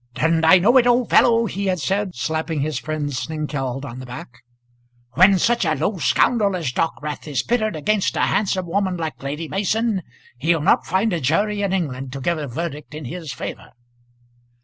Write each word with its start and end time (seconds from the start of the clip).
"Didn't 0.15 0.45
I 0.45 0.57
know 0.57 0.77
it, 0.77 0.87
old 0.87 1.11
fellow?" 1.11 1.45
he 1.45 1.67
had 1.67 1.79
said, 1.79 2.15
slapping 2.15 2.61
his 2.61 2.79
friend 2.79 3.13
Snengkeld 3.13 3.85
on 3.85 3.99
the 3.99 4.05
back. 4.07 4.39
"When 5.11 5.37
such 5.37 5.63
a 5.63 5.75
low 5.75 5.99
scoundrel 5.99 6.55
as 6.55 6.71
Dockwrath 6.71 7.27
is 7.27 7.43
pitted 7.43 7.75
against 7.75 8.17
a 8.17 8.21
handsome 8.21 8.65
woman 8.65 8.97
like 8.97 9.21
Lady 9.21 9.47
Mason 9.47 10.01
he'll 10.39 10.59
not 10.59 10.87
find 10.87 11.13
a 11.13 11.21
jury 11.21 11.61
in 11.61 11.71
England 11.71 12.13
to 12.13 12.19
give 12.19 12.39
a 12.39 12.47
verdict 12.47 12.95
in 12.95 13.05
his 13.05 13.31
favour." 13.31 13.73